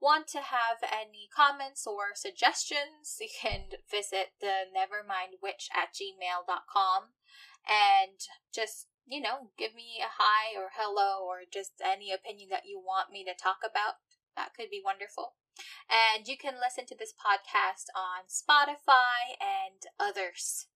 want 0.04 0.28
to 0.28 0.44
have 0.44 0.84
any 0.84 1.32
comments 1.32 1.88
or 1.88 2.12
suggestions, 2.12 3.16
you 3.18 3.32
can 3.32 3.80
visit 3.90 4.36
the 4.44 4.68
nevermindwitch 4.68 5.72
at 5.72 5.96
gmail.com 5.96 7.16
and 7.64 8.20
just 8.52 8.92
you 9.08 9.20
know 9.20 9.48
give 9.56 9.74
me 9.74 10.04
a 10.04 10.20
hi 10.20 10.52
or 10.52 10.68
hello 10.76 11.24
or 11.24 11.48
just 11.50 11.80
any 11.80 12.12
opinion 12.12 12.48
that 12.52 12.68
you 12.68 12.76
want 12.76 13.10
me 13.10 13.24
to 13.24 13.32
talk 13.32 13.64
about. 13.64 14.04
That 14.36 14.52
could 14.52 14.68
be 14.68 14.84
wonderful. 14.84 15.40
And 15.88 16.28
you 16.28 16.36
can 16.36 16.60
listen 16.60 16.84
to 16.86 16.96
this 16.98 17.14
podcast 17.16 17.88
on 17.96 18.28
spotify 18.28 19.40
and 19.40 19.88
others. 19.98 20.66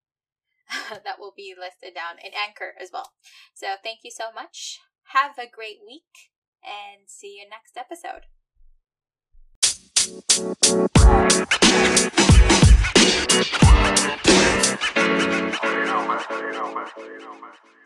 That 1.04 1.18
will 1.18 1.32
be 1.36 1.54
listed 1.58 1.94
down 1.94 2.20
in 2.22 2.32
anchor 2.32 2.74
as 2.80 2.90
well. 2.92 3.12
So 3.54 3.76
thank 3.82 4.00
you 4.04 4.10
so 4.10 4.32
much. 4.34 4.80
Have 5.12 5.38
a 5.38 5.48
great 5.48 5.80
week 5.84 6.32
and 6.62 7.08
see 7.08 7.40
you 7.40 7.48
next 7.48 7.76
episode 7.76 8.28
you 10.08 10.14
know, 17.20 17.34
man. 17.34 17.52
You. 17.64 17.77